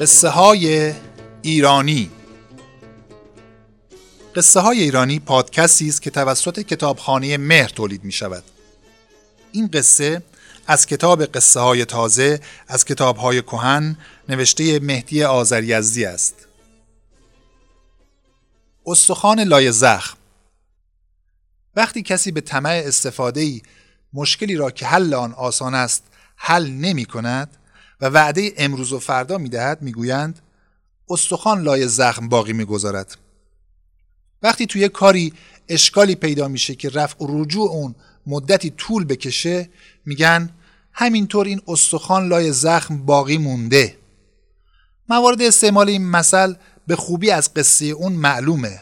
[0.00, 0.94] قصه های
[1.42, 2.10] ایرانی
[4.34, 8.44] قصه های ایرانی پادکستی است که توسط کتابخانه مهر تولید می شود.
[9.52, 10.22] این قصه
[10.66, 13.96] از کتاب قصه های تازه از کتاب های کهن
[14.28, 16.34] نوشته مهدی آذریزدی است.
[18.86, 20.16] استخوان لای زخم
[21.76, 23.60] وقتی کسی به طمع استفاده
[24.12, 26.04] مشکلی را که حل آن آسان است
[26.36, 27.56] حل نمی کند
[28.00, 30.40] و وعده امروز و فردا می دهد می گویند
[31.08, 33.16] استخوان لای زخم باقی می گذارد.
[34.42, 35.32] وقتی توی کاری
[35.68, 37.94] اشکالی پیدا میشه که رفع و رجوع اون
[38.26, 39.68] مدتی طول بکشه
[40.04, 40.50] میگن
[40.92, 43.96] همینطور این استخوان لای زخم باقی مونده
[45.08, 46.54] موارد استعمال این مثل
[46.86, 48.80] به خوبی از قصه اون معلومه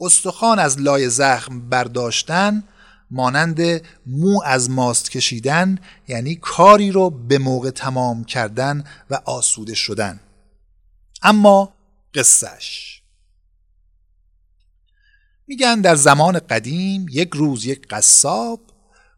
[0.00, 2.64] استخوان از لای زخم برداشتن
[3.10, 3.60] مانند
[4.06, 5.78] مو از ماست کشیدن
[6.08, 10.20] یعنی کاری رو به موقع تمام کردن و آسوده شدن.
[11.22, 11.74] اما
[12.14, 13.02] قصهش
[15.46, 18.60] میگن در زمان قدیم یک روز یک قصاب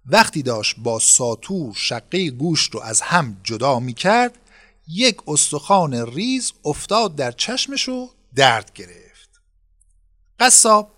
[0.07, 4.39] وقتی داشت با ساتور شقه گوشت رو از هم جدا می‌کرد
[4.89, 9.41] یک استخوان ریز افتاد در چشمش و درد گرفت.
[10.39, 10.93] قصاب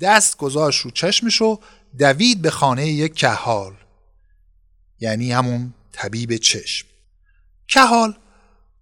[0.00, 1.60] دست گذاشت رو چشمش و
[1.98, 3.74] دوید به خانه یک کهال
[5.00, 6.86] یعنی همون طبیب چشم.
[7.68, 8.18] کهال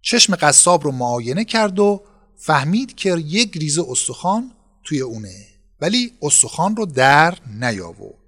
[0.03, 2.03] چشم قصاب رو معاینه کرد و
[2.37, 4.53] فهمید که یک ریزه استخوان
[4.85, 5.47] توی اونه
[5.81, 8.19] ولی استخوان رو در نیاورد.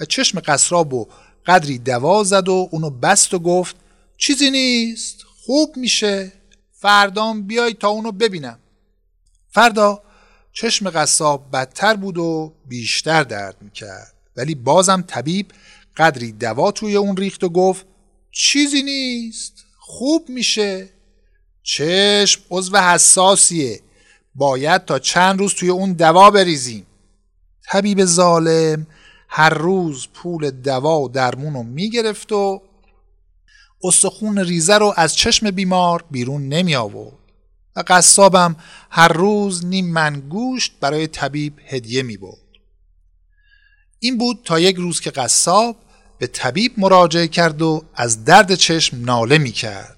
[0.00, 1.08] و چشم قصاب و
[1.46, 3.76] قدری دوا زد و اونو بست و گفت
[4.16, 6.32] چیزی نیست خوب میشه.
[6.72, 8.58] فردام بیای تا اونو ببینم.
[9.50, 10.02] فردا
[10.52, 14.14] چشم قصاب بدتر بود و بیشتر درد می‌کرد.
[14.36, 15.52] ولی بازم طبیب
[15.96, 17.86] قدری دوا توی اون ریخت و گفت
[18.30, 20.88] چیزی نیست خوب میشه.
[21.62, 23.80] چشم عضو حساسیه.
[24.34, 26.86] باید تا چند روز توی اون دوا بریزیم.
[27.70, 28.86] طبیب ظالم
[29.28, 32.62] هر روز پول دوا و درمون رو می‌گرفت و
[33.84, 37.18] استخون ریزه رو از چشم بیمار بیرون نمی آورد
[37.76, 38.56] و قصابم
[38.90, 42.43] هر روز نیم من گوشت برای طبیب هدیه می بود.
[44.04, 45.76] این بود تا یک روز که قصاب
[46.18, 49.96] به طبیب مراجعه کرد و از درد چشم ناله می کرد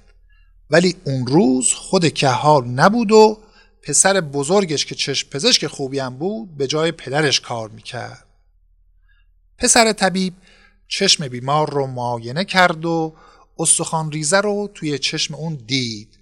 [0.70, 3.38] ولی اون روز خود کهال نبود و
[3.82, 8.26] پسر بزرگش که چشم پزشک خوبی هم بود به جای پدرش کار می‌کرد.
[9.58, 10.34] پسر طبیب
[10.88, 13.14] چشم بیمار رو معاینه کرد و
[13.58, 16.18] استخوان ریزه رو توی چشم اون دید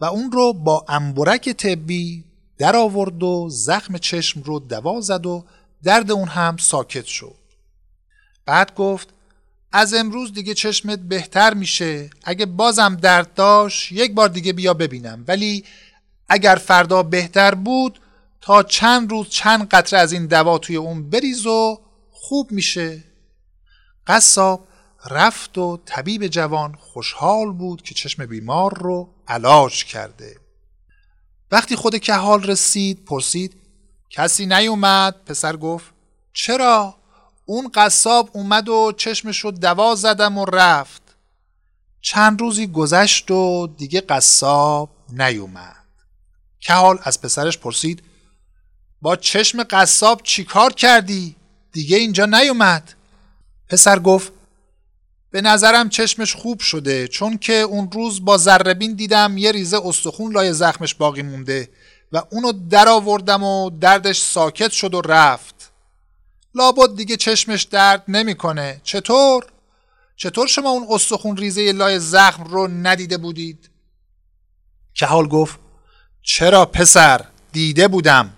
[0.00, 2.24] و اون رو با انبرک طبی
[2.58, 5.44] در آورد و زخم چشم رو دوا زد و
[5.82, 7.38] درد اون هم ساکت شد.
[8.46, 9.08] بعد گفت
[9.72, 12.10] از امروز دیگه چشمت بهتر میشه.
[12.24, 15.24] اگه بازم درد داشت یک بار دیگه بیا ببینم.
[15.28, 15.64] ولی
[16.28, 18.00] اگر فردا بهتر بود
[18.40, 21.80] تا چند روز چند قطره از این دوا توی اون بریز و
[22.10, 23.04] خوب میشه.
[24.06, 24.68] قصاب
[25.10, 30.36] رفت و طبیب جوان خوشحال بود که چشم بیمار رو علاج کرده.
[31.50, 33.54] وقتی خود کهال رسید پرسید
[34.10, 35.86] کسی نیومد؟ پسر گفت
[36.32, 36.94] چرا؟
[37.44, 41.02] اون قصاب اومد و چشمش رو دوا زدم و رفت.
[42.00, 45.84] چند روزی گذشت و دیگه قصاب نیومد.
[46.60, 48.02] کهال از پسرش پرسید
[49.02, 51.36] با چشم قصاب چیکار کردی؟
[51.72, 52.94] دیگه اینجا نیومد.
[53.68, 54.32] پسر گفت
[55.30, 60.32] به نظرم چشمش خوب شده چون که اون روز با ذربین دیدم یه ریزه استخون
[60.32, 61.68] لای زخمش باقی مونده.
[62.12, 65.72] و اونو در آوردم و دردش ساکت شد و رفت.
[66.54, 68.80] لابد دیگه چشمش درد نمی‌کنه.
[68.84, 69.46] چطور؟
[70.16, 73.70] چطور شما اون استخون ریزه لای زخم رو ندیده بودید؟
[74.94, 75.58] کهال گفت
[76.22, 78.32] چرا پسر؟ دیده بودم.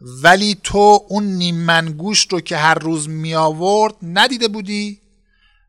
[0.00, 5.00] ولی تو اون نیمن گوشت رو که هر روز می آورد ندیده بودی؟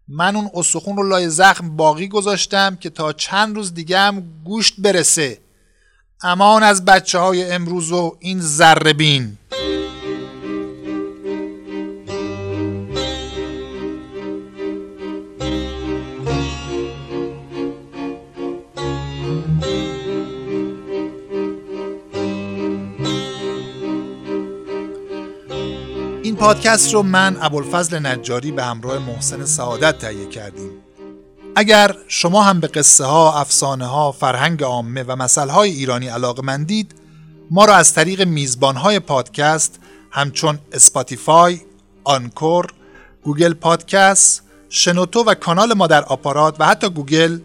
[0.08, 4.76] من اون استخون رو لای زخم باقی گذاشتم که تا چند روز دیگه هم گوشت
[4.78, 5.43] برسه.
[6.26, 9.38] امان از بچه های امروز و این زربین
[26.24, 30.72] این پادکست رو من ابوالفضل نجاری به همراه محسن سعادت تهیه کردیم.
[31.56, 36.42] اگر شما هم به قصه ها، افسانه ها، فرهنگ عامه و مثل های ایرانی علاقه
[36.42, 36.96] مندید
[37.52, 39.80] ما را از طریق میزبان های پادکست
[40.12, 41.60] همچون Spotify،
[42.04, 42.68] Anchor،
[43.24, 47.40] Google Podcast، شنوتو و کانال ما در آپارات و حتی گوگل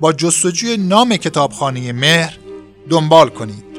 [0.00, 2.38] با جستجوی نام کتابخانه مهر
[2.90, 3.73] دنبال کنید.